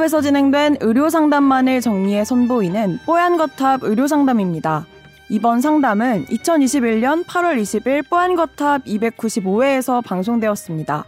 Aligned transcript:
뽀얀거탑에서 0.00 0.22
진행된 0.22 0.76
의료 0.80 1.10
상담만을 1.10 1.82
정리해 1.82 2.24
선보이는 2.24 3.00
뽀얀 3.04 3.36
거탑 3.36 3.82
의료 3.82 4.06
상담입니다. 4.06 4.86
이번 5.28 5.60
상담은 5.60 6.24
2021년 6.24 7.24
8월 7.26 7.60
20일 7.60 8.08
뽀얀 8.08 8.34
거탑 8.34 8.84
295회에서 8.84 10.02
방송되었습니다. 10.02 11.04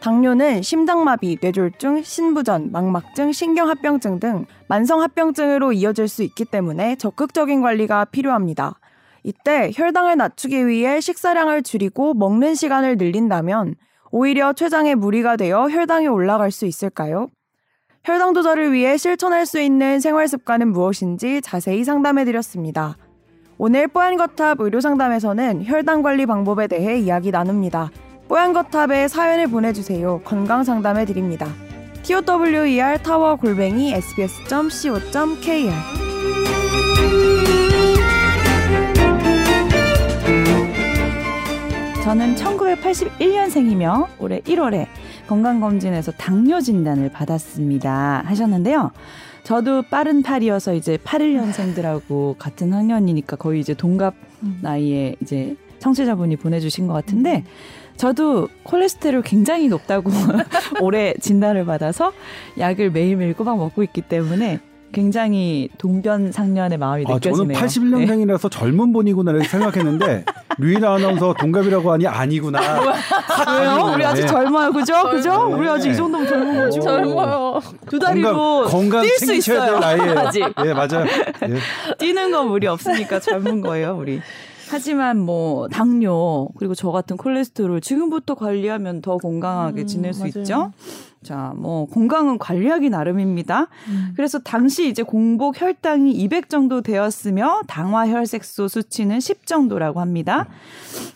당뇨는 0.00 0.62
심장마비, 0.62 1.38
뇌졸중, 1.42 2.02
신부전, 2.02 2.72
망막증, 2.72 3.32
신경합병증 3.32 4.18
등 4.18 4.46
만성합병증으로 4.66 5.74
이어질 5.74 6.08
수 6.08 6.22
있기 6.22 6.46
때문에 6.46 6.96
적극적인 6.96 7.60
관리가 7.60 8.06
필요합니다. 8.06 8.78
이때 9.24 9.70
혈당을 9.74 10.16
낮추기 10.16 10.66
위해 10.66 11.00
식사량을 11.00 11.62
줄이고 11.62 12.14
먹는 12.14 12.54
시간을 12.54 12.96
늘린다면 12.96 13.74
오히려 14.10 14.54
췌장에 14.54 14.94
무리가 14.94 15.36
되어 15.36 15.68
혈당이 15.68 16.08
올라갈 16.08 16.50
수 16.50 16.64
있을까요? 16.66 17.28
혈당 18.04 18.34
조절을 18.34 18.72
위해 18.72 18.96
실천할 18.96 19.46
수 19.46 19.60
있는 19.60 20.00
생활 20.00 20.26
습관은 20.26 20.72
무엇인지 20.72 21.40
자세히 21.40 21.84
상담해 21.84 22.24
드렸습니다. 22.24 22.96
오늘 23.58 23.86
뽀얀거탑 23.86 24.60
의료상담에서는 24.60 25.64
혈당 25.64 26.02
관리 26.02 26.26
방법에 26.26 26.66
대해 26.66 26.98
이야기 26.98 27.30
나눕니다. 27.30 27.92
뽀얀거탑에 28.26 29.06
사연을 29.06 29.46
보내주세요. 29.46 30.20
건강 30.24 30.64
상담해 30.64 31.04
드립니다. 31.04 31.46
TOWER 32.02 32.98
타워 33.04 33.36
골뱅이 33.36 33.94
sbs.co.kr 33.94 35.70
저는 42.02 42.34
1981년생이며 42.34 44.08
올해 44.18 44.40
1월에 44.40 44.88
건강검진에서 45.26 46.12
당뇨 46.12 46.60
진단을 46.60 47.10
받았습니다. 47.10 48.22
하셨는데요. 48.26 48.90
저도 49.44 49.82
빠른 49.82 50.22
팔이어서 50.22 50.74
이제 50.74 50.96
81년생들하고 50.98 52.36
같은 52.38 52.72
학년이니까 52.72 53.36
거의 53.36 53.60
이제 53.60 53.74
동갑 53.74 54.14
음. 54.42 54.58
나이에 54.62 55.16
이제 55.20 55.56
청취자분이 55.80 56.36
보내주신 56.36 56.86
것 56.86 56.92
같은데 56.92 57.38
음. 57.38 57.92
저도 57.96 58.48
콜레스테롤 58.62 59.22
굉장히 59.22 59.68
높다고 59.68 60.10
올해 60.80 61.14
진단을 61.20 61.64
받아서 61.64 62.12
약을 62.58 62.90
매일매일 62.90 63.34
꼬박 63.34 63.58
먹고 63.58 63.82
있기 63.82 64.02
때문에 64.02 64.60
굉장히 64.92 65.68
동변상련의 65.78 66.78
마음이 66.78 67.04
아, 67.08 67.14
느껴지네요. 67.14 67.58
저는 67.58 68.06
81년생이라서 68.06 68.50
네. 68.50 68.58
젊은 68.58 68.92
분이구나 68.92 69.32
이렇게 69.32 69.48
생각했는데 69.48 70.24
류이나 70.58 70.94
아나운서 70.94 71.34
동갑이라고 71.38 71.92
하니 71.92 72.06
아니구나. 72.06 72.60
왜요? 73.58 73.92
우리 73.94 74.04
아직 74.04 74.22
네. 74.22 74.26
젊어요, 74.26 74.72
그죠? 74.72 74.94
그죠? 75.10 75.48
네. 75.48 75.54
우리 75.54 75.68
아직 75.68 75.90
이 75.90 75.96
정도면 75.96 76.28
젊은 76.28 76.54
거죠. 76.56 76.80
젊어요. 76.82 77.60
두 77.88 77.98
다리로 77.98 78.64
건강, 78.66 79.02
뛸수 79.04 79.34
있어요. 79.34 79.78
나이에. 79.78 80.10
아직. 80.16 80.40
예, 80.64 80.72
맞아요. 80.72 81.06
예. 81.48 81.58
뛰는 81.98 82.30
건 82.30 82.48
무리 82.48 82.66
없으니까 82.66 83.20
젊은 83.20 83.60
거예요, 83.62 83.96
우리. 83.98 84.20
하지만 84.68 85.18
뭐 85.18 85.68
당뇨 85.68 86.48
그리고 86.58 86.74
저 86.74 86.90
같은 86.90 87.18
콜레스테롤 87.18 87.82
지금부터 87.82 88.34
관리하면 88.34 89.02
더 89.02 89.18
건강하게 89.18 89.82
음, 89.82 89.86
지낼 89.86 90.14
수 90.14 90.20
맞아요. 90.20 90.32
있죠. 90.36 90.72
자, 91.22 91.52
뭐 91.56 91.86
건강은 91.86 92.38
관리하기 92.38 92.90
나름입니다. 92.90 93.68
음. 93.88 94.12
그래서 94.16 94.38
당시 94.40 94.88
이제 94.88 95.02
공복 95.02 95.60
혈당이 95.60 96.12
200 96.12 96.48
정도 96.48 96.80
되었으며 96.80 97.62
당화 97.66 98.08
혈색소 98.08 98.68
수치는 98.68 99.20
10 99.20 99.46
정도라고 99.46 100.00
합니다. 100.00 100.48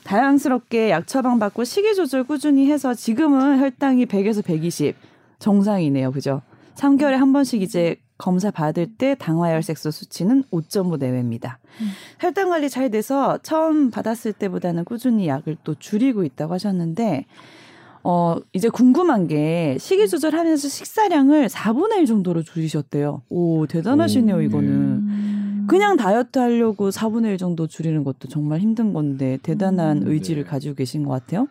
다양스럽게 0.05 0.91
약 0.91 1.07
처방 1.07 1.39
받고 1.39 1.65
식이 1.65 1.95
조절 1.95 2.25
꾸준히 2.25 2.71
해서 2.71 2.95
지금은 2.95 3.59
혈당이 3.59 4.07
100에서 4.07 4.45
120 4.45 4.97
정상이네요. 5.39 6.13
그죠? 6.13 6.43
3개월에 6.77 7.13
한 7.13 7.33
번씩 7.33 7.63
이제 7.63 7.97
검사 8.19 8.51
받을 8.51 8.87
때 8.87 9.15
당화혈색소 9.19 9.91
수치는 9.91 10.45
5.5 10.51 10.99
내외입니다. 10.99 11.59
음. 11.81 11.91
혈당 12.21 12.49
관리 12.49 12.71
잘 12.71 12.91
돼서 12.91 13.39
처음 13.43 13.91
받았을 13.91 14.33
때보다는 14.33 14.85
꾸준히 14.85 15.29
약을 15.29 15.57
또 15.65 15.75
줄이고 15.75 16.25
있다고 16.25 16.55
하셨는데 16.55 17.27
어 18.09 18.37
이제 18.53 18.69
궁금한 18.69 19.27
게 19.27 19.77
식이 19.81 20.07
조절하면서 20.07 20.69
식사량을 20.69 21.49
4분의 21.49 21.99
1 21.99 22.07
정도로 22.07 22.45
줄이셨대요. 22.45 23.23
오 23.29 23.67
대단하시네요 23.67 24.43
이거는. 24.43 24.69
음. 24.71 25.67
그냥 25.69 25.97
다이어트 25.97 26.39
하려고 26.39 26.91
4분의 26.91 27.33
1 27.33 27.39
정도 27.39 27.67
줄이는 27.67 28.05
것도 28.05 28.29
정말 28.29 28.61
힘든 28.61 28.93
건데 28.93 29.39
대단한 29.43 30.03
음. 30.03 30.07
의지를 30.07 30.45
네. 30.45 30.49
가지고 30.49 30.77
계신 30.77 31.03
것 31.05 31.11
같아요. 31.11 31.49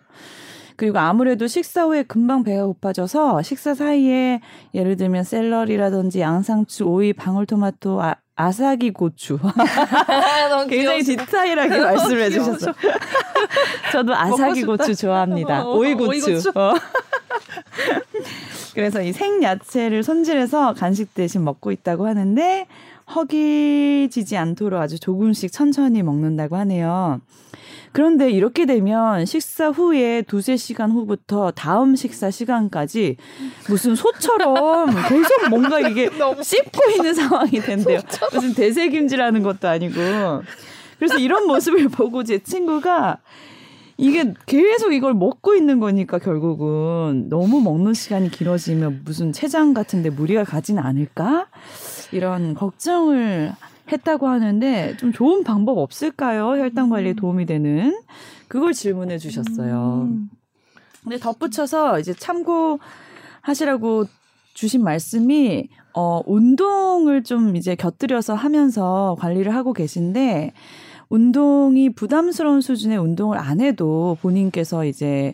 그리고 0.78 0.98
아무래도 1.00 1.48
식사 1.48 1.84
후에 1.84 2.04
금방 2.04 2.44
배가 2.44 2.66
고파져서 2.66 3.42
식사 3.42 3.74
사이에 3.74 4.40
예를 4.74 4.96
들면 4.96 5.26
샐러리라든지 5.26 6.22
양상추, 6.22 6.86
오이, 6.86 7.12
방울토마토, 7.12 8.02
아, 8.02 8.16
아사기 8.36 8.92
고추. 8.92 9.40
굉장히 10.70 11.04
디테일하게 11.04 11.80
말씀해 11.80 12.30
주셨어요. 12.30 12.74
저도 13.94 14.14
아사기 14.14 14.64
고추 14.64 14.94
좋아합니다. 14.96 15.66
어, 15.66 15.76
오이 15.76 15.94
고추. 15.94 16.10
오이 16.10 16.22
고추. 16.22 16.52
어. 18.76 18.78
그래서 18.78 19.02
이 19.02 19.14
생야채를 19.14 20.04
손질해서 20.04 20.74
간식 20.74 21.14
대신 21.14 21.44
먹고 21.44 21.72
있다고 21.72 22.06
하는데 22.06 22.68
허기지지 23.16 24.36
않도록 24.36 24.82
아주 24.82 25.00
조금씩 25.00 25.52
천천히 25.52 26.04
먹는다고 26.04 26.58
하네요. 26.58 27.22
그런데 27.94 28.30
이렇게 28.30 28.66
되면 28.66 29.26
식사 29.26 29.70
후에 29.70 30.22
두세 30.24 30.58
시간 30.58 30.92
후부터 30.92 31.52
다음 31.52 31.96
식사 31.96 32.30
시간까지 32.30 33.16
무슨 33.70 33.96
소처럼 33.96 34.88
계속 35.08 35.50
뭔가 35.50 35.80
이게 35.80 36.10
씹고 36.44 36.92
있는 36.92 37.14
상황이 37.14 37.52
된대요. 37.62 38.02
무슨 38.34 38.54
대세김질하는 38.54 39.44
것도 39.44 39.70
아니고. 39.70 39.96
그래서 41.00 41.18
이런 41.20 41.48
모습을 41.48 41.88
보고 41.88 42.26
제 42.26 42.40
친구가 42.40 43.20
이게 43.98 44.34
계속 44.46 44.94
이걸 44.94 45.14
먹고 45.14 45.56
있는 45.56 45.80
거니까 45.80 46.20
결국은 46.20 47.28
너무 47.30 47.62
먹는 47.62 47.94
시간이 47.94 48.30
길어지면 48.30 49.04
무슨 49.06 49.32
췌장 49.32 49.74
같은데 49.74 50.10
무리가 50.10 50.44
가지는 50.44 50.84
않을까? 50.84 51.48
이런 52.12 52.54
걱정을 52.54 53.54
했다고 53.92 54.28
하는데 54.28 54.98
좀 54.98 55.14
좋은 55.14 55.44
방법 55.44 55.78
없을까요? 55.78 56.62
혈당 56.62 56.90
관리에 56.90 57.14
음. 57.14 57.16
도움이 57.16 57.46
되는 57.46 57.98
그걸 58.48 58.74
질문해 58.74 59.18
주셨어요. 59.18 60.08
음. 60.10 60.30
근데 61.04 61.18
덧붙여서 61.18 62.00
이제 62.00 62.14
참고 62.14 62.80
하시라고 63.42 64.06
주신 64.54 64.84
말씀이 64.84 65.70
어 65.94 66.22
운동을 66.26 67.24
좀 67.24 67.56
이제 67.56 67.76
곁들여서 67.76 68.34
하면서 68.34 69.16
관리를 69.20 69.54
하고 69.54 69.72
계신데 69.72 70.54
운동이 71.10 71.90
부담스러운 71.92 72.62
수준의 72.62 72.98
운동을 72.98 73.38
안 73.38 73.62
해도 73.62 74.18
본인께서 74.22 74.86
이제 74.86 75.34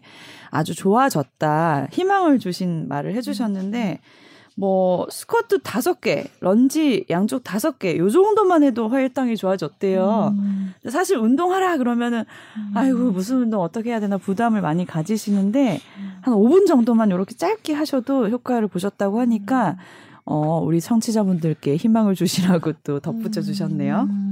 아주 0.50 0.76
좋아졌다 0.76 1.88
희망을 1.92 2.40
주신 2.40 2.88
말을 2.88 3.16
해주셨는데 3.16 4.00
뭐 4.56 5.08
스쿼트 5.10 5.62
다섯 5.64 6.02
개, 6.02 6.26
런지 6.40 7.06
양쪽 7.10 7.44
다섯 7.44 7.80
개, 7.80 7.98
요 7.98 8.10
정도만 8.10 8.64
해도 8.64 8.90
혈당이 8.90 9.38
좋아졌대요. 9.38 10.36
음. 10.38 10.74
사실 10.90 11.18
운동하라 11.18 11.78
그러면은 11.78 12.26
음. 12.58 12.72
아이고 12.76 13.12
무슨 13.12 13.38
운동 13.38 13.62
어떻게 13.62 13.92
해야 13.92 14.00
되나 14.00 14.18
부담을 14.18 14.62
많이 14.62 14.86
가지시는데 14.86 15.80
음. 15.98 16.12
한 16.22 16.34
5분 16.34 16.68
정도만 16.68 17.10
이렇게 17.10 17.34
짧게 17.34 17.74
하셔도 17.74 18.30
효과를 18.30 18.68
보셨다고 18.68 19.20
하니까 19.22 19.78
어 20.26 20.60
우리 20.64 20.82
청취자분들께 20.82 21.78
희망을 21.78 22.14
주시라고 22.16 22.74
또 22.84 23.00
덧붙여 23.00 23.42
주셨네요. 23.42 24.08
음. 24.10 24.31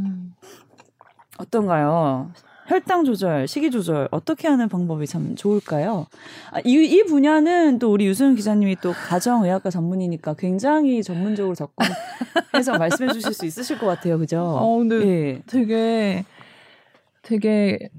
어떤가요? 1.39 2.31
혈당 2.67 3.03
조절, 3.03 3.47
식이 3.47 3.71
조절 3.71 4.07
어떻게 4.11 4.47
하는 4.47 4.69
방법이 4.69 5.07
참 5.07 5.35
좋을까요? 5.35 6.05
아, 6.51 6.59
이, 6.63 6.85
이 6.85 7.03
분야는 7.03 7.79
또 7.79 7.91
우리 7.91 8.05
유수영 8.05 8.35
기자님이 8.35 8.75
또 8.81 8.91
가정의학과 8.91 9.71
전문이니까 9.71 10.35
굉장히 10.35 11.01
전문적으로 11.01 11.55
접근해서 11.55 12.77
말씀해 12.77 13.11
주실 13.11 13.33
수 13.33 13.47
있으실 13.47 13.79
것 13.79 13.87
같아요. 13.87 14.19
그죠? 14.19 14.41
어, 14.41 14.77
근데 14.77 14.95
예. 15.07 15.41
되게, 15.47 16.25
되게, 17.23 17.89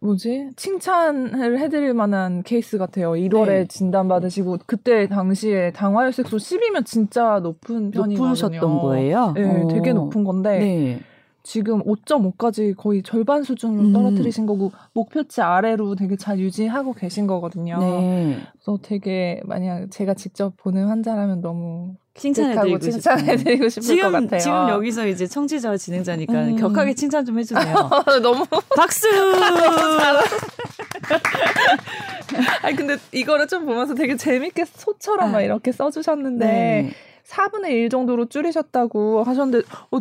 뭐지? 0.00 0.50
칭찬을 0.56 1.58
해드릴 1.58 1.94
만한 1.94 2.42
케이스 2.42 2.76
같아요. 2.76 3.12
1월에 3.12 3.46
네. 3.46 3.66
진단받으시고, 3.66 4.58
그때 4.66 5.06
당시에 5.06 5.70
당화혈색소 5.70 6.36
10이면 6.36 6.84
진짜 6.84 7.40
높은 7.42 7.92
편이거든요. 7.92 8.28
높으셨던 8.28 8.78
거예요? 8.80 9.32
네, 9.34 9.62
오. 9.62 9.68
되게 9.68 9.94
높은 9.94 10.24
건데. 10.24 10.58
네. 10.58 11.00
지금 11.42 11.82
5.5까지 11.82 12.76
거의 12.76 13.02
절반 13.02 13.42
수준으로 13.42 13.88
음. 13.88 13.92
떨어뜨리신 13.92 14.46
거고 14.46 14.70
목표치 14.92 15.40
아래로 15.40 15.96
되게 15.96 16.16
잘 16.16 16.38
유지하고 16.38 16.92
계신 16.92 17.26
거거든요. 17.26 17.78
네. 17.78 18.38
그래서 18.52 18.78
되게 18.80 19.40
만약 19.44 19.90
제가 19.90 20.14
직접 20.14 20.56
보는 20.56 20.86
환자라면 20.86 21.40
너무 21.40 21.96
칭찬해드리고 22.14 22.78
칭찬해드리고 22.78 23.68
싶을 23.68 23.82
지금, 23.82 24.12
것 24.12 24.20
같아요. 24.20 24.40
지금 24.40 24.68
여기서 24.68 25.08
이제 25.08 25.26
청취자와 25.26 25.78
진행자니까 25.78 26.32
음. 26.32 26.56
격하게 26.56 26.94
칭찬 26.94 27.24
좀 27.24 27.38
해주세요. 27.38 27.74
너무 28.22 28.46
박수. 28.76 29.08
아니 32.62 32.76
근데 32.76 32.96
이거를 33.10 33.48
좀 33.48 33.66
보면서 33.66 33.94
되게 33.94 34.16
재밌게 34.16 34.64
소처럼 34.64 35.32
막 35.32 35.38
아. 35.38 35.42
이렇게 35.42 35.72
써주셨는데 35.72 36.46
네. 36.46 36.92
4분의 37.26 37.70
1 37.70 37.88
정도로 37.88 38.26
줄이셨다고 38.26 39.24
하셨는데 39.24 39.66
어, 39.90 39.98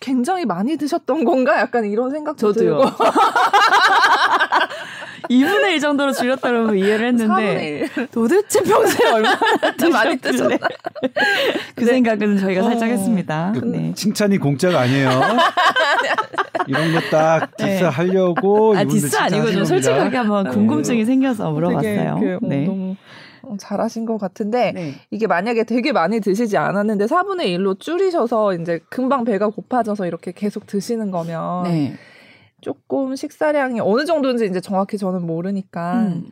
굉장히 0.00 0.44
많이 0.44 0.76
드셨던 0.76 1.24
건가? 1.24 1.58
약간 1.60 1.84
이런 1.84 2.10
생각도 2.10 2.52
저도요. 2.52 2.76
들고. 2.80 2.90
2분의 5.28 5.72
1 5.72 5.80
정도로 5.80 6.12
줄였다고 6.12 6.74
이해를 6.76 7.08
했는데 7.08 7.88
도대체 8.12 8.60
평소에 8.62 9.10
얼마나 9.10 9.36
많이 9.92 10.16
드셨나? 10.18 10.56
그 11.74 11.84
네. 11.84 11.86
생각은 11.86 12.38
저희가 12.38 12.62
살짝 12.62 12.88
어. 12.88 12.92
했습니다. 12.92 13.52
그 13.58 13.64
네. 13.64 13.92
칭찬이 13.94 14.38
공짜가 14.38 14.80
아니에요. 14.80 15.10
이런 16.68 16.92
거 16.92 17.00
딱 17.10 17.56
디스 17.56 17.66
네. 17.66 17.82
하려고 17.84 18.74
아 18.76 18.84
디스 18.84 19.16
아니고 19.16 19.50
좀 19.52 19.64
솔직하게 19.64 20.16
한번 20.16 20.48
궁금증이 20.50 21.04
생겨서 21.04 21.50
물어봤어요. 21.50 22.18
그, 22.20 22.38
네. 22.42 22.66
너무 22.66 22.92
어, 22.92 22.96
잘하신 23.58 24.06
것 24.06 24.18
같은데 24.18 24.72
네. 24.72 24.94
이게 25.10 25.26
만약에 25.26 25.64
되게 25.64 25.92
많이 25.92 26.20
드시지 26.20 26.56
않았는데 26.56 27.06
4분의 27.06 27.46
1로 27.56 27.78
줄이셔서 27.78 28.54
이제 28.54 28.80
금방 28.90 29.24
배가 29.24 29.48
고파져서 29.48 30.06
이렇게 30.06 30.32
계속 30.32 30.66
드시는 30.66 31.10
거면 31.10 31.64
네. 31.64 31.94
조금 32.60 33.14
식사량이 33.14 33.80
어느 33.80 34.04
정도인지 34.04 34.46
이제 34.46 34.60
정확히 34.60 34.98
저는 34.98 35.26
모르니까 35.26 36.00
음. 36.00 36.30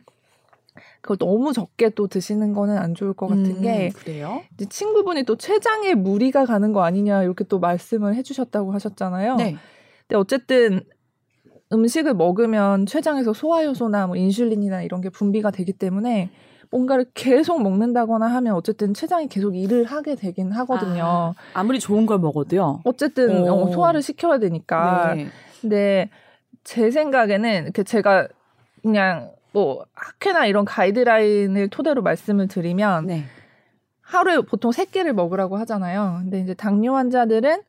그걸 1.01 1.17
너무 1.17 1.53
적게 1.53 1.89
또 1.89 2.07
드시는 2.07 2.53
거는 2.53 2.77
안 2.79 2.95
좋을 2.95 3.13
것 3.13 3.27
같은 3.27 3.45
음, 3.45 3.61
게 3.61 3.89
그래요? 3.89 4.41
이제 4.55 4.65
친구분이 4.65 5.23
또 5.23 5.35
췌장에 5.35 5.93
무리가 5.93 6.45
가는 6.45 6.73
거 6.73 6.83
아니냐 6.83 7.21
이렇게 7.21 7.43
또 7.43 7.59
말씀을 7.59 8.15
해주셨다고 8.15 8.73
하셨잖아요. 8.73 9.35
네. 9.35 9.55
근데 10.07 10.15
어쨌든 10.17 10.81
음식을 11.71 12.15
먹으면 12.15 12.85
췌장에서 12.85 13.33
소화효소나 13.33 14.07
뭐 14.07 14.15
인슐린이나 14.15 14.81
이런 14.81 15.01
게 15.01 15.09
분비가 15.09 15.51
되기 15.51 15.73
때문에 15.73 16.31
뭔가를 16.71 17.05
계속 17.13 17.61
먹는다거나 17.61 18.27
하면 18.27 18.55
어쨌든 18.55 18.93
췌장이 18.93 19.27
계속 19.27 19.55
일을 19.55 19.85
하게 19.85 20.15
되긴 20.15 20.51
하거든요. 20.51 21.33
아, 21.53 21.63
무리 21.63 21.79
좋은 21.79 22.05
걸 22.05 22.19
먹어도요. 22.19 22.81
어쨌든 22.83 23.49
오. 23.49 23.63
어, 23.63 23.71
소화를 23.71 24.01
시켜야 24.01 24.39
되니까. 24.39 25.13
네. 25.15 25.27
근데 25.61 26.09
제 26.63 26.91
생각에는 26.91 27.71
제가 27.85 28.27
그냥 28.81 29.31
뭐 29.51 29.85
학회나 29.93 30.47
이런 30.47 30.65
가이드라인을 30.65 31.69
토대로 31.69 32.01
말씀을 32.01 32.47
드리면 32.47 33.07
네. 33.07 33.23
하루에 34.01 34.41
보통 34.41 34.71
세 34.71 34.85
끼를 34.85 35.13
먹으라고 35.13 35.57
하잖아요. 35.57 36.19
근데 36.23 36.41
이제 36.41 36.53
당뇨 36.53 36.95
환자들은 36.95 37.61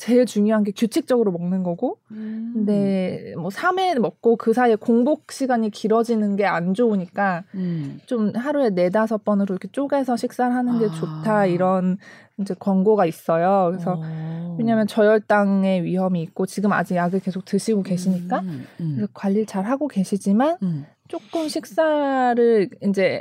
제일 0.00 0.24
중요한 0.24 0.64
게 0.64 0.72
규칙적으로 0.74 1.30
먹는 1.30 1.62
거고, 1.62 1.98
음. 2.12 2.52
근데 2.54 3.34
뭐 3.36 3.50
3회 3.50 3.98
먹고 3.98 4.36
그 4.36 4.54
사이에 4.54 4.74
공복 4.74 5.30
시간이 5.30 5.68
길어지는 5.70 6.36
게 6.36 6.46
안 6.46 6.72
좋으니까, 6.72 7.44
음. 7.54 8.00
좀 8.06 8.32
하루에 8.34 8.70
네 8.70 8.88
다섯 8.88 9.22
번으로 9.24 9.52
이렇게 9.52 9.68
쪼개서 9.68 10.16
식사를 10.16 10.54
하는 10.54 10.78
게 10.78 10.86
아. 10.86 10.90
좋다, 10.90 11.44
이런 11.46 11.98
이제 12.38 12.54
권고가 12.58 13.04
있어요. 13.04 13.68
그래서, 13.72 14.00
어. 14.02 14.56
왜냐면 14.58 14.86
저혈당의 14.86 15.84
위험이 15.84 16.22
있고, 16.22 16.46
지금 16.46 16.72
아직 16.72 16.94
약을 16.96 17.20
계속 17.20 17.44
드시고 17.44 17.82
계시니까, 17.82 18.40
음. 18.40 18.66
음. 18.80 19.06
관리를 19.12 19.44
잘 19.44 19.66
하고 19.66 19.86
계시지만, 19.86 20.56
음. 20.62 20.86
조금 21.08 21.46
식사를 21.46 22.70
이제 22.84 23.20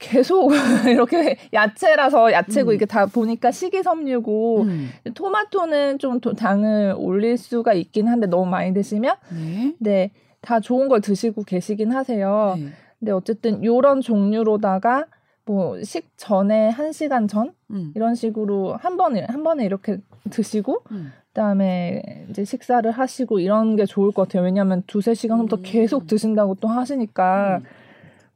계속 0.00 0.50
이렇게 0.88 1.36
야채라서 1.52 2.32
야채고 2.32 2.70
음. 2.70 2.74
이게 2.74 2.86
다 2.86 3.06
보니까 3.06 3.52
식이섬유고 3.52 4.62
음. 4.62 4.90
토마토는 5.14 5.98
좀 5.98 6.20
당을 6.20 6.94
올릴 6.98 7.36
수가 7.36 7.74
있긴 7.74 8.08
한데 8.08 8.26
너무 8.26 8.46
많이 8.50 8.74
드시면 8.74 9.14
네, 9.32 9.74
네 9.78 10.10
다 10.42 10.60
좋은 10.60 10.88
걸 10.88 11.00
드시고 11.00 11.44
계시긴 11.44 11.92
하세요. 11.92 12.54
네. 12.58 12.68
근데 12.98 13.12
어쨌든 13.12 13.64
요런 13.64 14.00
종류로다가 14.00 15.06
뭐 15.46 15.82
식 15.82 16.08
전에 16.16 16.68
한 16.68 16.92
시간 16.92 17.28
전 17.28 17.52
음. 17.70 17.92
이런 17.94 18.14
식으로 18.14 18.76
한 18.76 18.96
번에 18.96 19.26
한 19.28 19.42
번에 19.42 19.64
이렇게 19.64 19.98
드시고 20.30 20.82
음. 20.92 21.12
그다음에 21.28 22.26
이제 22.30 22.44
식사를 22.44 22.90
하시고 22.90 23.40
이런 23.40 23.76
게 23.76 23.84
좋을 23.86 24.12
것 24.12 24.28
같아요. 24.28 24.44
왜냐하면 24.44 24.82
두세 24.86 25.14
시간 25.14 25.38
후부터 25.38 25.56
음. 25.56 25.62
계속 25.64 26.06
드신다고 26.06 26.56
또 26.60 26.68
하시니까 26.68 27.58
음. 27.58 27.64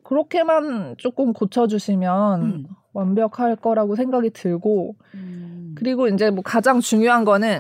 그렇게만 0.05 0.95
조금 0.99 1.33
고쳐주시면 1.33 2.43
음. 2.43 2.67
완벽할 2.93 3.57
거라고 3.57 3.97
생각이 3.97 4.31
들고 4.31 4.95
음. 5.15 5.75
그리고 5.77 6.07
이제 6.07 6.31
뭐 6.31 6.43
가장 6.43 6.81
중요한 6.81 7.25
거는 7.25 7.59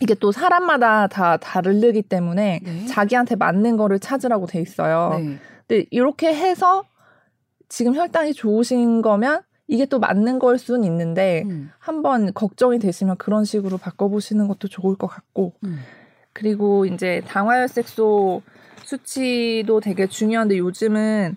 이게 0.00 0.14
또 0.14 0.30
사람마다 0.30 1.08
다 1.08 1.38
다르기 1.38 2.02
때문에 2.02 2.60
네. 2.62 2.86
자기한테 2.86 3.34
맞는 3.34 3.76
거를 3.76 3.98
찾으라고 3.98 4.46
돼 4.46 4.60
있어요. 4.60 5.16
네. 5.18 5.38
근데 5.66 5.86
이렇게 5.90 6.28
해서 6.28 6.84
지금 7.68 7.96
혈당이 7.96 8.34
좋으신 8.34 9.02
거면 9.02 9.42
이게 9.66 9.86
또 9.86 9.98
맞는 9.98 10.38
걸 10.38 10.58
수는 10.58 10.84
있는데 10.84 11.42
음. 11.46 11.70
한번 11.78 12.32
걱정이 12.32 12.78
되시면 12.78 13.16
그런 13.16 13.44
식으로 13.44 13.78
바꿔보시는 13.78 14.46
것도 14.46 14.68
좋을 14.68 14.96
것 14.96 15.08
같고 15.08 15.54
음. 15.64 15.80
그리고 16.32 16.84
이제 16.84 17.22
당화혈색소 17.26 18.42
수치도 18.84 19.80
되게 19.80 20.06
중요한데 20.06 20.58
요즘은 20.58 21.36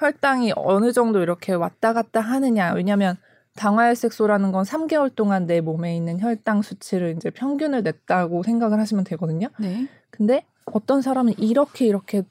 혈당이 0.00 0.54
어느 0.56 0.92
정도 0.92 1.20
이렇게 1.20 1.52
왔다 1.52 1.92
갔다 1.92 2.20
하느냐. 2.20 2.72
왜냐면 2.72 3.16
당화혈색소라는 3.56 4.52
건 4.52 4.64
3개월 4.64 5.14
동안 5.14 5.46
내 5.46 5.60
몸에 5.60 5.94
있는 5.94 6.18
혈당 6.20 6.62
수치를 6.62 7.14
이제 7.16 7.30
평균을 7.30 7.82
냈다고 7.82 8.42
생각을 8.42 8.80
하시면 8.80 9.04
되거든요. 9.04 9.48
네. 9.58 9.86
근데 10.10 10.44
어떤 10.64 11.02
사람은 11.02 11.34
이렇게 11.38 11.86
이렇게 11.86 12.22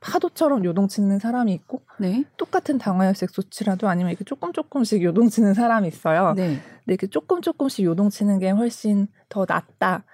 파도처럼 0.00 0.64
요동치는 0.64 1.18
사람이 1.18 1.52
있고 1.54 1.80
네. 1.98 2.24
똑같은 2.36 2.78
당화혈색 2.78 3.30
수치라도 3.30 3.88
아니면 3.88 4.10
이렇게 4.12 4.24
조금 4.24 4.52
조금씩 4.52 5.02
요동치는 5.02 5.54
사람이 5.54 5.88
있어요. 5.88 6.34
네. 6.34 6.48
근데 6.48 6.62
이렇게 6.86 7.08
조금 7.08 7.40
조금씩 7.40 7.84
요동치는 7.84 8.38
게 8.38 8.50
훨씬 8.50 9.08
더 9.28 9.44
낫다. 9.48 10.04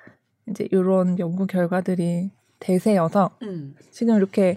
이제 0.48 0.66
이런 0.70 1.18
연구 1.18 1.46
결과들이 1.46 2.30
대세여서 2.60 3.36
음. 3.42 3.74
지금 3.90 4.16
이렇게 4.16 4.56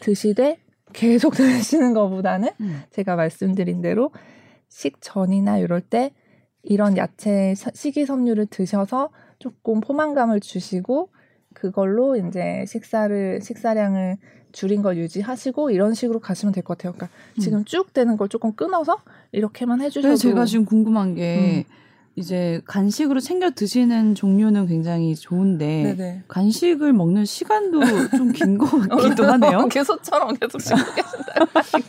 드시되 0.00 0.58
계속 0.94 1.34
드시는 1.36 1.92
것보다는 1.92 2.48
음. 2.60 2.82
제가 2.90 3.16
말씀드린 3.16 3.82
대로 3.82 4.10
식전이나 4.68 5.58
이럴 5.58 5.80
때 5.80 6.12
이런 6.62 6.96
야채 6.96 7.54
식이섬유를 7.74 8.46
드셔서 8.46 9.10
조금 9.38 9.80
포만감을 9.80 10.40
주시고 10.40 11.10
그걸로 11.52 12.16
이제 12.16 12.64
식사를 12.66 13.40
식사량을 13.42 14.16
줄인 14.52 14.82
걸 14.82 14.96
유지하시고 14.96 15.70
이런 15.70 15.94
식으로 15.94 16.20
가시면 16.20 16.52
될 16.52 16.62
것 16.62 16.78
같아요. 16.78 16.92
그러니까 16.92 17.14
음. 17.36 17.40
지금 17.40 17.64
쭉 17.64 17.92
되는 17.92 18.16
걸 18.16 18.28
조금 18.28 18.52
끊어서 18.54 18.98
이렇게만 19.32 19.80
해주셔도. 19.82 20.16
제가 20.16 20.44
지금 20.46 20.64
궁금한 20.64 21.14
게 21.14 21.64
음. 21.68 21.83
이제 22.16 22.60
간식으로 22.66 23.18
챙겨 23.18 23.50
드시는 23.50 24.14
종류는 24.14 24.66
굉장히 24.68 25.16
좋은데 25.16 25.94
네네. 25.96 26.22
간식을 26.28 26.92
먹는 26.92 27.24
시간도 27.24 27.80
좀 28.16 28.32
긴 28.32 28.56
것 28.56 28.70
같기도 28.88 29.24
하네요. 29.24 29.66
계속처럼 29.70 30.36
계속 30.36 30.58
계신다. 30.58 31.80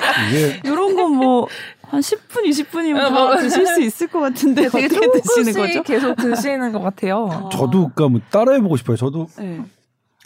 이런 0.63 0.95
건 0.95 1.13
뭐 1.15 1.47
한 1.87 1.99
10분, 2.01 2.45
20분이면 2.49 2.97
다 2.97 3.09
뭐, 3.11 3.37
드실 3.37 3.67
수 3.67 3.79
있을 3.79 4.07
것 4.07 4.19
같은데 4.19 4.67
되게 4.69 4.85
어떻게 4.87 5.21
드시는 5.21 5.53
거죠? 5.53 5.83
계속 5.83 6.15
드시는 6.15 6.71
것 6.71 6.79
같아요. 6.81 7.27
아. 7.31 7.49
저도 7.49 7.91
그러니까 7.93 8.09
뭐 8.09 8.21
따라해보고 8.31 8.75
싶어요. 8.77 8.97
저도 8.97 9.27
네. 9.37 9.61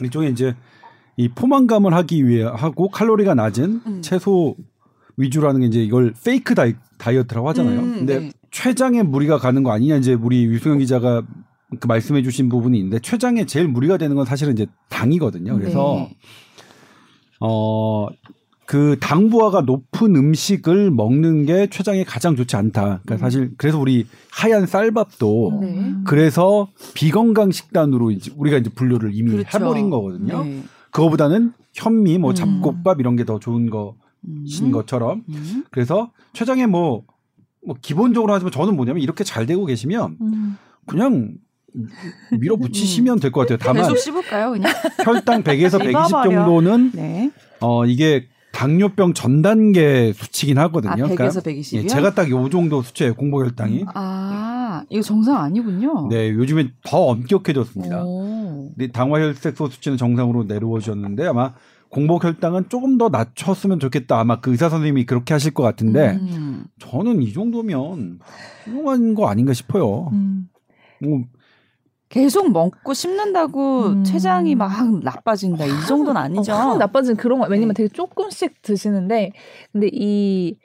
일종의 0.00 0.30
이제 0.32 0.56
이 1.18 1.28
포만감을 1.28 1.92
하기 1.92 2.26
위해 2.26 2.44
하고 2.50 2.88
칼로리가 2.88 3.34
낮은 3.34 3.82
음. 3.86 4.00
채소 4.02 4.56
위주라는 5.20 5.60
게 5.60 5.66
이제 5.66 5.82
이걸 5.82 6.14
페이크 6.24 6.54
다이, 6.54 6.74
다이어트라고 6.98 7.48
하잖아요. 7.50 7.80
음, 7.80 7.94
근데 7.98 8.18
네. 8.20 8.32
췌장에 8.50 9.02
무리가 9.02 9.38
가는 9.38 9.62
거 9.62 9.72
아니냐 9.72 9.96
이제 9.96 10.14
우리 10.14 10.44
유승현 10.44 10.78
기자가 10.78 11.22
그 11.78 11.86
말씀해 11.86 12.22
주신 12.22 12.48
부분이 12.48 12.76
있는데 12.78 12.98
췌장에 12.98 13.46
제일 13.46 13.68
무리가 13.68 13.96
되는 13.96 14.16
건 14.16 14.24
사실은 14.24 14.54
이제 14.54 14.66
당이거든요. 14.88 15.56
그래서 15.56 16.08
네. 16.08 16.16
어그 17.38 18.96
당부하가 19.00 19.62
높은 19.62 20.14
음식을 20.16 20.90
먹는 20.90 21.46
게 21.46 21.68
췌장에 21.68 22.04
가장 22.04 22.36
좋지 22.36 22.56
않다. 22.56 22.82
그러니까 23.04 23.14
음. 23.14 23.18
사실 23.18 23.50
그래서 23.56 23.78
우리 23.78 24.06
하얀 24.30 24.66
쌀밥도 24.66 25.58
네. 25.62 25.94
그래서 26.04 26.68
비건강 26.94 27.50
식단으로 27.50 28.10
이제 28.10 28.32
우리가 28.36 28.58
이제 28.58 28.70
분류를 28.70 29.10
이미 29.14 29.30
그렇죠. 29.30 29.58
해버린 29.58 29.90
거거든요. 29.90 30.44
네. 30.44 30.62
그거보다는 30.90 31.52
현미, 31.72 32.18
뭐 32.18 32.30
음. 32.30 32.34
잡곡밥 32.34 32.98
이런 33.00 33.14
게 33.16 33.24
더 33.24 33.38
좋은 33.38 33.70
거 33.70 33.94
신 34.46 34.66
음. 34.66 34.70
것처럼 34.72 35.24
음. 35.28 35.64
그래서 35.70 36.10
췌장에 36.32 36.66
뭐 36.66 37.04
뭐 37.62 37.76
기본적으로 37.80 38.32
하지만 38.32 38.50
저는 38.52 38.74
뭐냐면 38.74 39.02
이렇게 39.02 39.22
잘 39.22 39.44
되고 39.44 39.66
계시면 39.66 40.16
음. 40.20 40.56
그냥 40.86 41.34
밀어붙이시면 42.38 43.20
될 43.20 43.30
것 43.30 43.42
같아요. 43.42 43.58
다만 43.58 43.82
계속 43.82 43.98
씹을까요, 43.98 44.52
그냥? 44.52 44.72
혈당 45.04 45.42
100에서 45.42 45.78
120 45.78 45.92
정도는 46.24 46.90
네. 46.94 47.30
어 47.60 47.84
이게 47.84 48.26
당뇨병 48.52 49.14
전 49.14 49.42
단계 49.42 50.12
수치긴 50.14 50.58
하거든요. 50.58 50.92
아, 50.92 50.96
100에서 51.08 51.14
그러니까 51.16 51.40
120이요? 51.40 51.74
예, 51.76 51.86
제가 51.86 52.14
딱 52.14 52.30
요 52.30 52.48
정도 52.48 52.82
수치예요. 52.82 53.14
공복 53.14 53.42
혈당이. 53.44 53.84
아, 53.94 54.82
이거 54.88 55.02
정상 55.02 55.36
아니군요. 55.36 56.08
네, 56.08 56.30
요즘에 56.30 56.70
더 56.82 56.98
엄격해졌습니다. 57.08 58.02
당화혈색소 58.92 59.68
수치는 59.68 59.96
정상으로 59.98 60.44
내려오셨는데 60.44 61.26
아마 61.26 61.52
공복 61.90 62.24
혈당은 62.24 62.68
조금 62.68 62.98
더 62.98 63.08
낮췄으면 63.08 63.80
좋겠다. 63.80 64.18
아마 64.18 64.40
그 64.40 64.52
의사 64.52 64.68
선생님이 64.68 65.06
그렇게 65.06 65.34
하실 65.34 65.52
것 65.52 65.62
같은데 65.64 66.18
음. 66.20 66.64
저는 66.78 67.20
이 67.20 67.32
정도면 67.32 68.20
훌륭한 68.64 69.14
거 69.14 69.28
아닌가 69.28 69.52
싶어요. 69.52 70.08
음. 70.12 70.48
뭐 71.02 71.22
계속 72.08 72.50
먹고 72.52 72.94
씹는다고 72.94 73.86
음. 73.86 74.04
췌장이 74.04 74.54
막 74.54 74.70
나빠진다 75.02 75.64
이 75.64 75.86
정도는 75.88 76.20
어, 76.20 76.24
아니죠. 76.24 76.52
어, 76.52 76.76
나빠진 76.76 77.16
그런 77.16 77.40
거 77.40 77.46
왜냐면 77.48 77.74
네. 77.74 77.82
되게 77.82 77.88
조금씩 77.88 78.62
드시는데 78.62 79.32
근데 79.72 79.88
이 79.92 80.56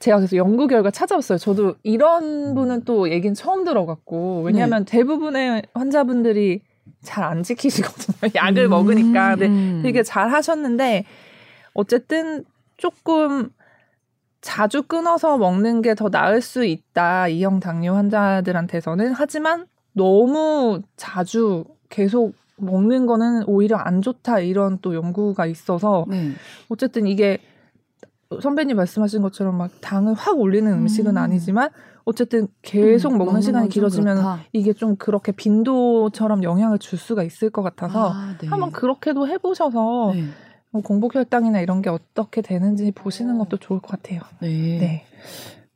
제가 0.00 0.18
그래서 0.18 0.36
연구 0.36 0.66
결과 0.66 0.90
찾아봤어요. 0.90 1.38
저도 1.38 1.76
이런 1.84 2.54
분은 2.54 2.82
또 2.84 3.10
얘기는 3.10 3.34
처음 3.34 3.64
들어갔고 3.64 4.42
왜냐하면 4.42 4.84
네. 4.84 4.98
대부분의 4.98 5.62
환자분들이 5.74 6.60
잘 7.02 7.24
안 7.24 7.42
지키시거든요. 7.42 8.30
약을 8.34 8.64
음. 8.64 8.70
먹으니까. 8.70 9.36
근데 9.36 9.82
되게 9.82 10.02
잘 10.02 10.30
하셨는데 10.32 11.04
어쨌든 11.74 12.44
조금 12.76 13.50
자주 14.40 14.82
끊어서 14.82 15.38
먹는 15.38 15.82
게 15.82 15.94
더 15.94 16.08
나을 16.08 16.40
수 16.40 16.64
있다. 16.64 17.28
이형 17.28 17.60
당뇨 17.60 17.94
환자들한테서는 17.94 19.12
하지만 19.12 19.66
너무 19.92 20.82
자주 20.96 21.64
계속 21.88 22.34
먹는 22.56 23.06
거는 23.06 23.44
오히려 23.46 23.76
안 23.76 24.02
좋다 24.02 24.40
이런 24.40 24.78
또 24.82 24.94
연구가 24.94 25.46
있어서 25.46 26.06
네. 26.08 26.32
어쨌든 26.68 27.06
이게 27.06 27.38
선배님 28.40 28.76
말씀하신 28.76 29.22
것처럼 29.22 29.56
막 29.56 29.70
당을 29.80 30.14
확 30.14 30.38
올리는 30.38 30.70
음식은 30.72 31.12
음. 31.12 31.18
아니지만 31.18 31.70
어쨌든 32.06 32.46
계속 32.62 33.12
음, 33.12 33.18
먹는 33.18 33.42
시간이 33.42 33.68
길어지면 33.68 34.38
이게 34.52 34.72
좀 34.72 34.94
그렇게 34.96 35.32
빈도처럼 35.32 36.44
영향을 36.44 36.78
줄 36.78 36.98
수가 37.00 37.24
있을 37.24 37.50
것 37.50 37.62
같아서 37.62 38.12
아, 38.14 38.36
네. 38.40 38.46
한번 38.46 38.70
그렇게도 38.70 39.26
해보셔서 39.26 40.12
네. 40.14 40.24
뭐 40.70 40.82
공복 40.82 41.16
혈당이나 41.16 41.60
이런 41.60 41.82
게 41.82 41.90
어떻게 41.90 42.42
되는지 42.42 42.92
보시는 42.92 43.38
것도 43.38 43.56
좋을 43.56 43.80
것 43.80 43.88
같아요. 43.90 44.20
네. 44.40 44.48
네. 44.78 45.04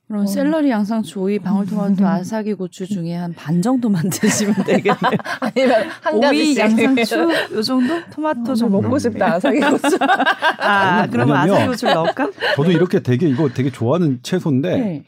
그럼 0.06 0.22
어. 0.22 0.26
샐러리, 0.26 0.70
양상추, 0.70 1.20
오이, 1.20 1.38
방울토마토, 1.40 2.04
아사기 2.06 2.54
고추 2.54 2.87
중에 2.87 3.14
한 3.14 3.32
반 3.34 3.60
정도만 3.60 4.08
드시면 4.10 4.54
되겠네요. 4.64 4.96
아니면 5.40 5.88
한 6.00 6.14
오이, 6.32 6.56
양상추 6.56 7.16
요 7.54 7.62
정도? 7.62 7.94
토마토 8.12 8.54
좀 8.54 8.70
먹고 8.70 8.99
싶다. 9.00 9.34
아사기 9.34 9.58
고추. 9.60 9.99
아, 10.58 11.06
그러면 11.10 11.37
아사기 11.37 11.66
고추를 11.66 11.94
넣을까? 11.94 12.28
저도 12.54 12.70
이렇게 12.70 13.00
되게 13.00 13.28
이거 13.28 13.49
되게 13.49 13.70
좋아하는 13.70 14.20
채소인데 14.22 14.76
네. 14.78 15.04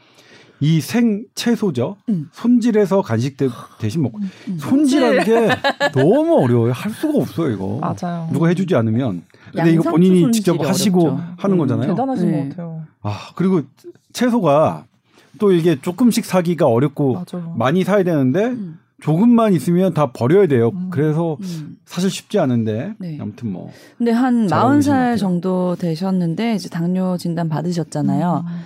이 0.62 0.81
생 0.81 1.25
채소죠. 1.35 1.97
음. 2.09 2.28
손질해서 2.33 3.02
간식 3.02 3.37
대, 3.37 3.49
신 3.88 4.02
먹고 4.02 4.19
음. 4.19 4.31
음. 4.49 4.59
손질하는 4.59 5.25
게 5.25 5.49
너무 5.92 6.37
어려워요. 6.45 6.71
할 6.73 6.92
수가 6.92 7.19
없어요 7.19 7.50
이거. 7.50 7.81
맞아요. 7.81 8.28
누가 8.33 8.47
해주지 8.49 8.75
않으면. 8.76 9.23
근데 9.52 9.73
이거 9.73 9.90
본인이 9.90 10.31
직접 10.31 10.59
하시고 10.64 11.02
어렵죠. 11.02 11.23
하는 11.37 11.59
거잖아요. 11.59 11.88
대단하신 11.88 12.31
네. 12.31 12.42
것 12.45 12.49
같아요. 12.50 12.83
아 13.02 13.19
그리고 13.35 13.62
채소가 14.12 14.85
또 15.40 15.50
이게 15.52 15.81
조금씩 15.81 16.25
사기가 16.25 16.66
어렵고 16.69 17.14
맞아요. 17.14 17.54
많이 17.59 17.83
사야 17.83 18.04
되는데 18.04 18.45
음. 18.47 18.78
조금만 19.00 19.54
있으면 19.54 19.92
다 19.95 20.12
버려야 20.12 20.47
돼요. 20.47 20.71
음. 20.73 20.90
그래서 20.90 21.37
음. 21.40 21.76
사실 21.87 22.09
쉽지 22.09 22.38
않은데 22.38 22.95
네. 22.99 23.19
아무튼 23.21 23.50
뭐. 23.52 23.73
근데 23.99 24.12
한 24.12 24.47
40살 24.47 25.19
정도 25.19 25.75
되셨는데 25.75 26.54
이제 26.54 26.69
당뇨 26.69 27.16
진단 27.16 27.49
받으셨잖아요. 27.49 28.45
음. 28.47 28.61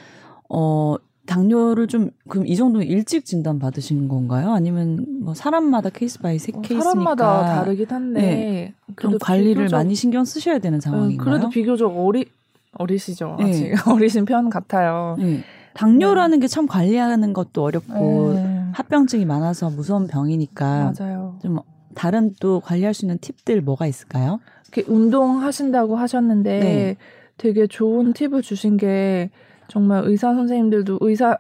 어 0.51 0.97
당뇨를 1.27 1.87
좀 1.89 2.11
그럼 2.29 2.47
이 2.47 2.57
정도 2.57 2.81
일찍 2.83 3.25
진단 3.25 3.59
받으신 3.59 4.09
건가요? 4.09 4.53
아니면 4.53 5.05
뭐 5.23 5.35
사람마다 5.35 5.91
case 5.91 6.19
by 6.21 6.37
어, 6.37 6.61
case니까 6.61 6.85
사람마다 6.85 7.45
다르긴 7.47 7.87
한데 7.91 8.21
네. 8.21 8.75
그럼 8.95 9.19
관리를 9.21 9.65
비교적, 9.65 9.77
많이 9.77 9.95
신경 9.95 10.25
쓰셔야 10.25 10.59
되는 10.59 10.81
상황인가요? 10.81 11.25
그래도 11.25 11.49
비교적 11.51 11.89
어리 11.99 12.27
어리시죠. 12.73 13.37
아직 13.41 13.71
네. 13.71 13.75
어리신 13.91 14.25
편 14.25 14.49
같아요. 14.51 15.17
네. 15.19 15.41
당뇨라는 15.75 16.41
게 16.41 16.47
참 16.47 16.67
관리하는 16.67 17.33
것도 17.35 17.63
어렵고 17.65 18.33
네. 18.35 18.63
합병증이 18.73 19.25
많아서 19.27 19.69
무서운 19.69 20.07
병이니까 20.07 20.95
맞아요. 20.99 21.39
좀 21.43 21.59
다른 21.95 22.35
또 22.41 22.61
관리할 22.61 22.95
수 22.95 23.05
있는 23.05 23.19
팁들 23.19 23.61
뭐가 23.63 23.87
있을까요? 23.87 24.41
이렇게 24.73 24.91
운동하신다고 24.91 25.97
하셨는데 25.97 26.59
네. 26.61 26.97
되게 27.37 27.67
좋은 27.67 28.13
팁을 28.13 28.43
주신 28.43 28.77
게 28.77 29.31
정말 29.69 30.05
의사 30.05 30.35
선생님들도 30.35 30.99
의사 31.01 31.39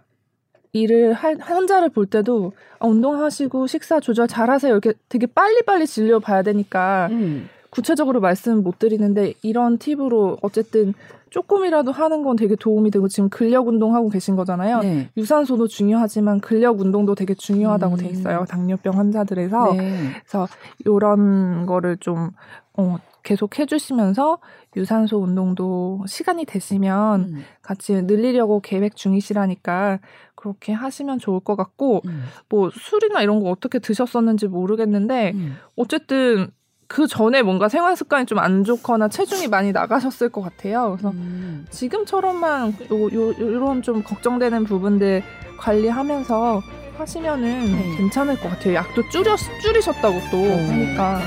일을 0.72 1.14
할 1.14 1.36
환자를 1.40 1.88
볼 1.88 2.06
때도 2.06 2.52
아, 2.78 2.86
운동하시고 2.86 3.66
식사 3.66 3.98
조절 4.00 4.28
잘하세요 4.28 4.72
이렇게 4.72 4.92
되게 5.08 5.26
빨리빨리 5.26 5.86
진료 5.86 6.20
봐야 6.20 6.42
되니까 6.42 7.08
음. 7.10 7.48
구체적으로 7.70 8.20
말씀 8.20 8.62
못 8.62 8.78
드리는데 8.78 9.34
이런 9.42 9.78
팁으로 9.78 10.38
어쨌든 10.42 10.94
조금이라도 11.30 11.92
하는 11.92 12.22
건 12.22 12.36
되게 12.36 12.54
도움이 12.56 12.90
되고 12.90 13.08
지금 13.08 13.28
근력 13.28 13.68
운동하고 13.68 14.08
계신 14.08 14.36
거잖아요. 14.36 14.80
네. 14.80 15.10
유산소도 15.16 15.66
중요하지만 15.66 16.40
근력 16.40 16.80
운동도 16.80 17.14
되게 17.14 17.34
중요하다고 17.34 17.96
음. 17.96 17.98
돼 17.98 18.08
있어요. 18.08 18.46
당뇨병 18.48 18.96
환자들에서. 18.96 19.74
네. 19.74 20.10
그래서 20.20 20.48
이런 20.86 21.66
거를 21.66 21.98
좀 21.98 22.30
어, 22.74 22.96
계속 23.26 23.58
해주시면서 23.58 24.38
유산소 24.76 25.18
운동도 25.18 26.04
시간이 26.06 26.44
되시면 26.44 27.20
음. 27.22 27.44
같이 27.60 28.00
늘리려고 28.02 28.60
계획 28.60 28.94
중이시라니까 28.94 29.98
그렇게 30.36 30.72
하시면 30.72 31.18
좋을 31.18 31.40
것 31.40 31.56
같고 31.56 32.02
음. 32.06 32.24
뭐 32.48 32.70
술이나 32.72 33.22
이런 33.22 33.42
거 33.42 33.50
어떻게 33.50 33.80
드셨었는지 33.80 34.46
모르겠는데 34.46 35.32
음. 35.34 35.56
어쨌든 35.74 36.52
그 36.88 37.08
전에 37.08 37.42
뭔가 37.42 37.68
생활 37.68 37.96
습관이 37.96 38.26
좀 38.26 38.38
안 38.38 38.62
좋거나 38.62 39.08
체중이 39.08 39.48
많이 39.48 39.72
나가셨을 39.72 40.28
것 40.28 40.40
같아요. 40.42 40.92
그래서 40.92 41.10
음. 41.10 41.66
지금처럼만 41.70 42.76
요, 42.92 43.04
요, 43.12 43.34
요런 43.40 43.82
좀 43.82 44.04
걱정되는 44.04 44.62
부분들 44.64 45.24
관리하면서 45.58 46.60
하시면은 46.96 47.64
네. 47.66 47.96
괜찮을 47.96 48.38
것 48.38 48.50
같아요. 48.50 48.74
약도 48.74 49.02
줄여, 49.10 49.34
줄이셨다고 49.62 50.16
또 50.30 50.36
오. 50.38 50.50
하니까. 50.52 51.18